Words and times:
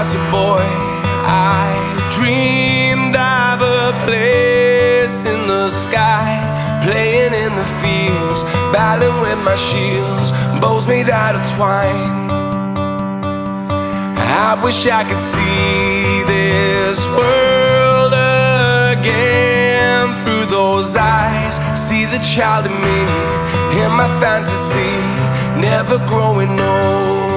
Was 0.00 0.14
a 0.14 0.30
boy, 0.30 0.64
I 1.28 1.76
dreamed 2.10 3.14
of 3.14 3.60
a 3.60 3.92
place 4.06 5.26
in 5.26 5.46
the 5.46 5.68
sky, 5.68 6.40
playing 6.82 7.34
in 7.34 7.52
the 7.54 7.68
fields, 7.82 8.44
battling 8.72 9.20
with 9.20 9.40
my 9.44 9.56
shields, 9.56 10.32
bows 10.58 10.88
made 10.88 11.10
out 11.10 11.34
of 11.34 11.42
twine. 11.54 12.30
I 14.46 14.58
wish 14.64 14.86
I 14.86 15.04
could 15.04 15.24
see 15.34 16.24
this 16.34 16.98
world 17.18 18.14
again 18.96 20.14
through 20.22 20.46
those 20.46 20.96
eyes. 20.96 21.56
See 21.78 22.06
the 22.06 22.20
child 22.34 22.64
in 22.64 22.76
me, 22.86 23.00
in 23.82 23.90
my 24.00 24.08
fantasy, 24.18 24.96
never 25.60 25.98
growing 26.08 26.58
old. 26.58 27.29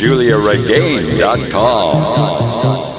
GiuliaRegain.com. 0.00 2.89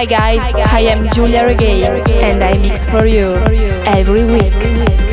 Hi 0.00 0.06
guys, 0.06 0.40
I 0.54 0.80
am 0.80 1.10
Giulia 1.10 1.44
Regain 1.44 1.84
and 2.24 2.42
I 2.42 2.56
mix 2.56 2.88
for 2.88 3.04
you. 3.04 3.36
every 3.84 4.24
week. 4.24 5.09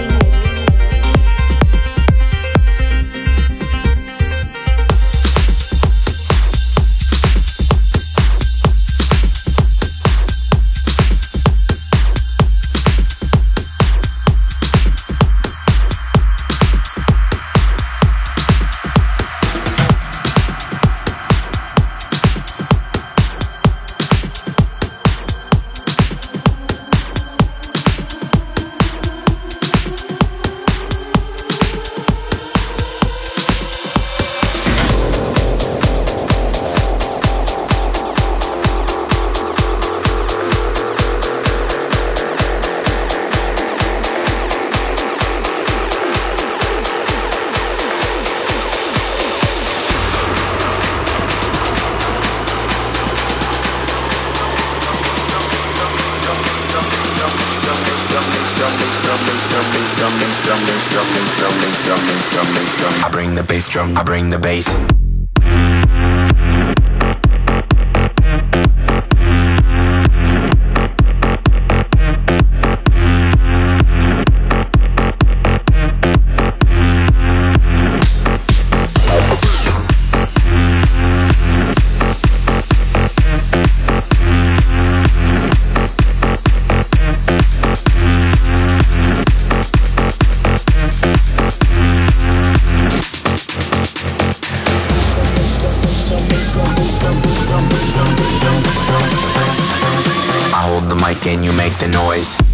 and 101.27 101.43
you 101.43 101.51
make 101.51 101.77
the 101.77 101.88
noise. 101.89 102.47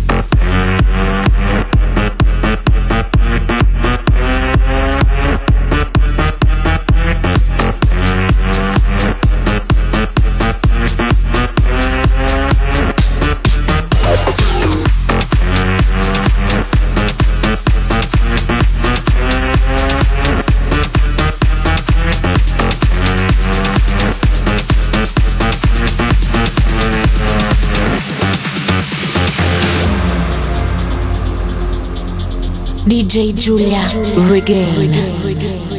DJ 33.14 33.32
Giulia 33.36 33.86
Regain. 34.28 35.73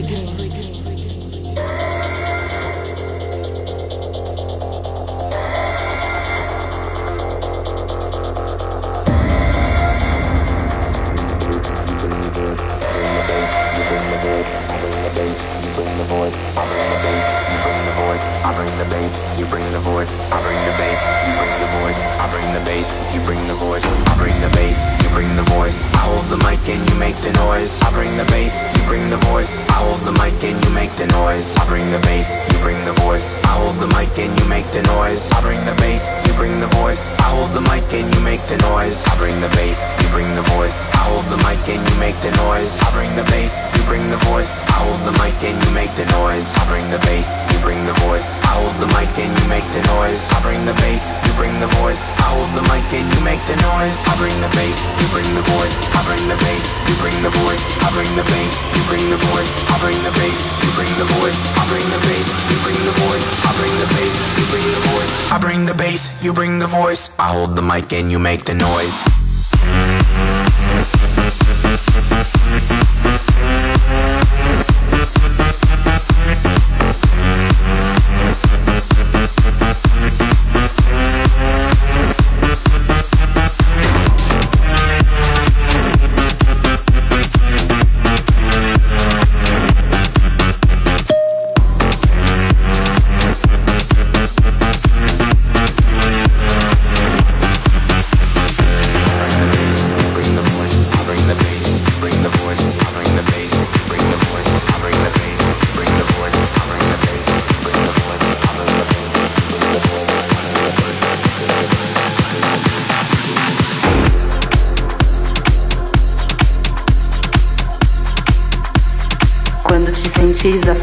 And 67.93 68.11
you 68.11 68.19
make 68.19 68.45
the 68.45 68.55
noise. 68.55 69.14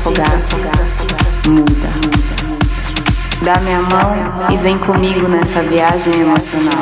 Afogar, 0.02 0.32
muda. 1.46 1.90
Dá 3.44 3.60
minha 3.60 3.82
mão 3.84 4.16
e 4.52 4.58
vem 4.58 4.78
comigo 4.80 5.28
nessa 5.28 5.62
viagem 5.62 6.22
emocional. 6.22 6.80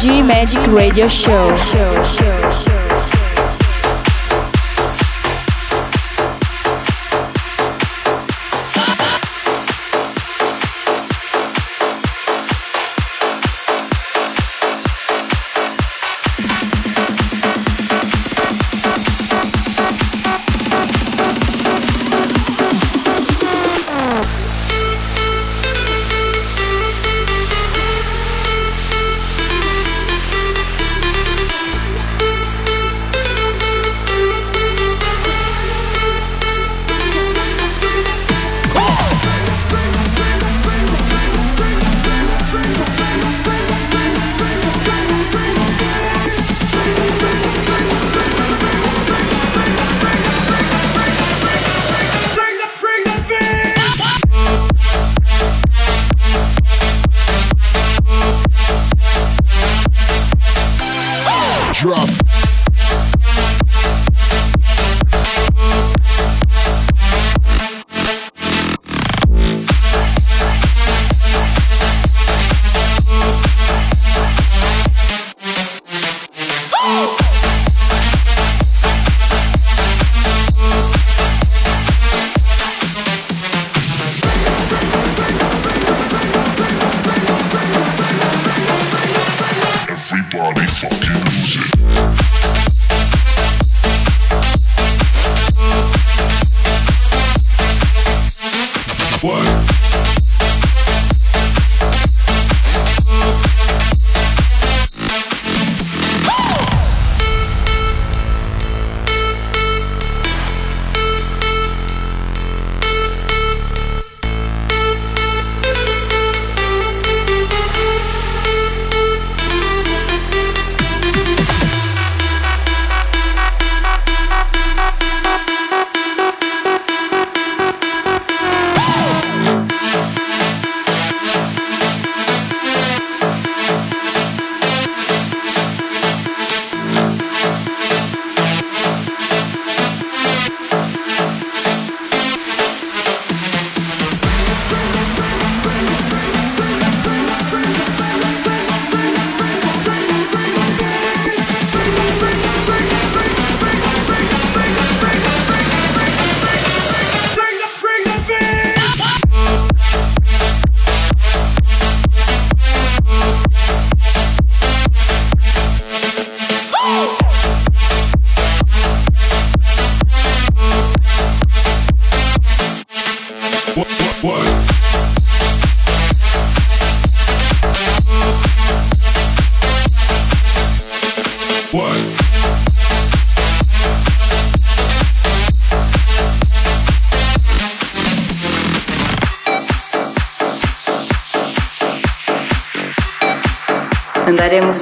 G 0.00 0.22
Magic 0.22 0.66
Radio 0.68 1.06
Show, 1.08 1.54
show, 1.56 2.02
show, 2.02 2.48
Show. 2.48 2.69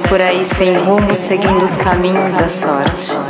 Por 0.09 0.19
aí 0.19 0.39
sem 0.39 0.75
rumo, 0.75 1.15
seguindo 1.15 1.63
os 1.63 1.77
caminhos 1.77 2.31
da 2.31 2.49
sorte. 2.49 3.28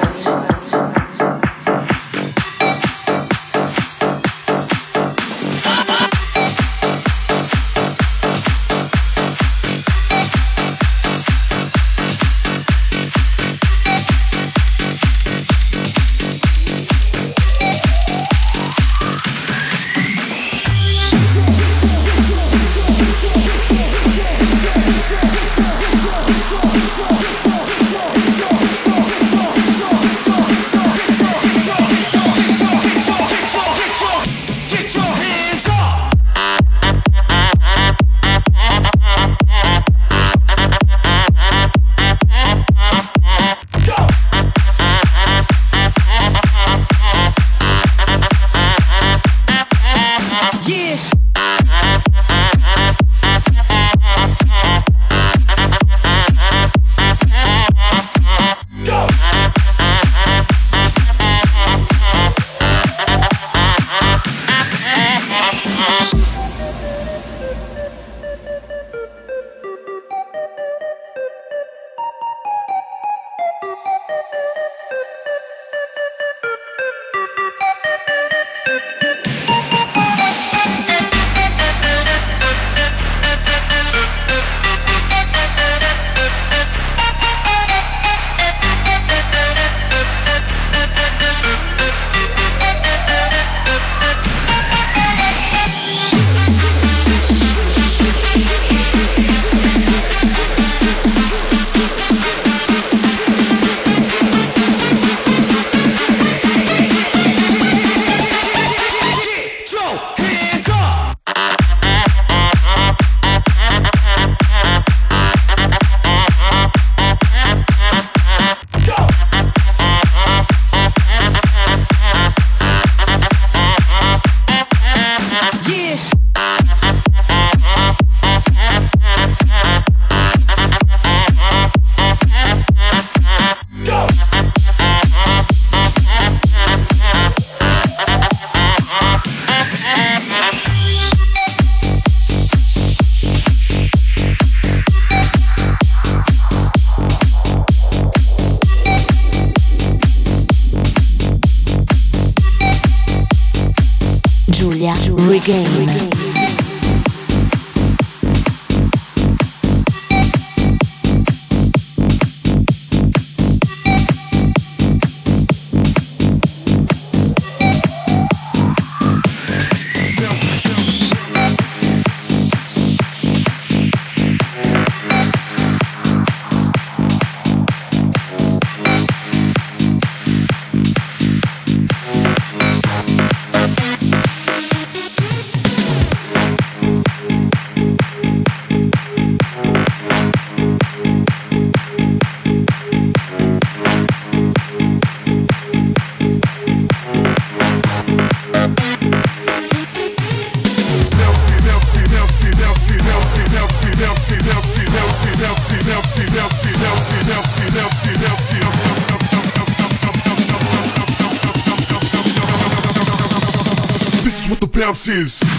Is 215.09 215.58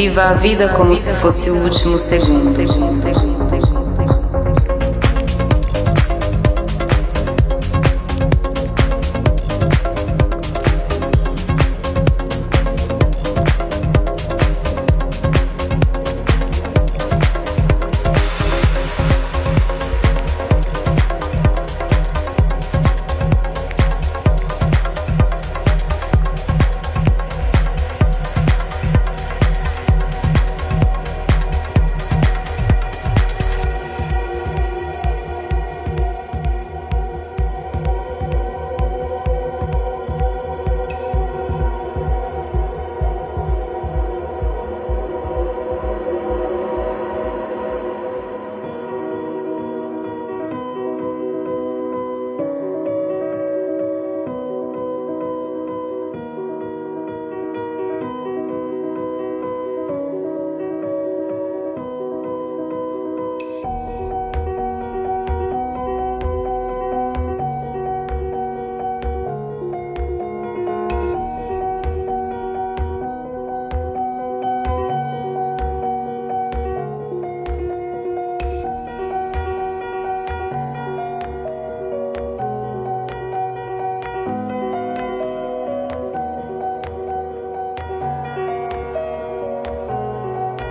Viva 0.00 0.30
a 0.30 0.32
vida 0.32 0.70
como 0.70 0.96
se 0.96 1.12
fosse 1.12 1.50
o 1.50 1.56
último 1.56 1.98
segundo. 1.98 3.29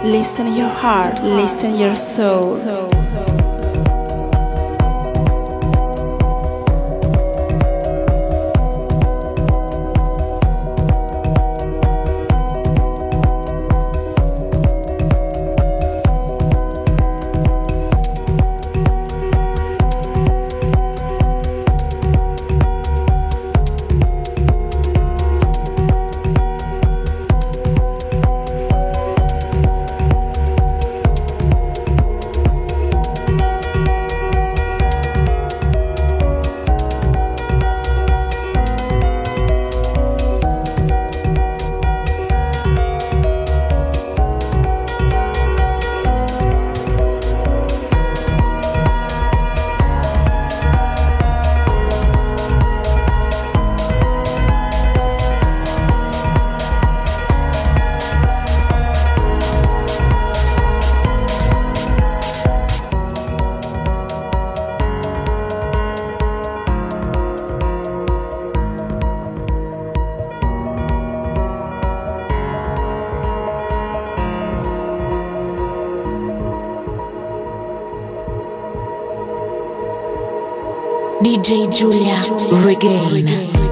Listen 0.10 0.48
your 0.56 0.68
heart, 0.70 1.22
listen 1.22 1.78
your 1.78 1.96
soul. 1.96 3.29
DJ 81.50 81.68
Giulia 81.74 82.22
Regain. 82.64 83.69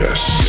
G 0.00 0.39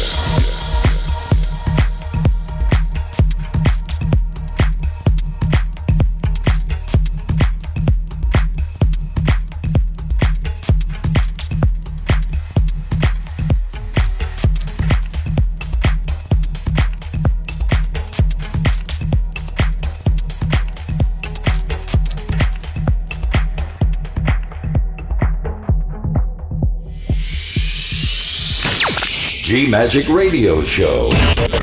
Magic 29.72 30.08
Radio 30.10 30.62
Show. 30.64 31.10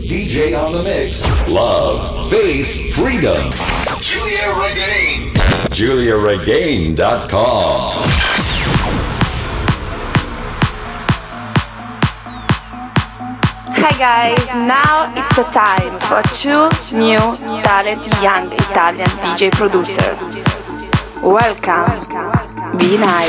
DJ 0.01 0.59
on 0.59 0.73
the 0.73 0.83
Mix. 0.83 1.29
Love, 1.47 2.31
Faith, 2.31 2.95
Freedom. 2.95 3.51
Giulia 4.01 4.55
Regain. 4.55 5.35
GiuliaRegain.com. 5.69 7.93
Hi 13.77 13.93
guys, 13.99 14.55
now 14.55 15.13
it's 15.15 15.37
a 15.37 15.45
time 15.53 16.01
for 16.09 16.23
two 16.33 16.71
new 16.97 17.21
talented 17.63 18.15
young 18.23 18.51
Italian 18.51 19.11
DJ 19.21 19.51
producers. 19.53 20.43
Welcome, 21.23 22.07
Vinai. 22.79 23.29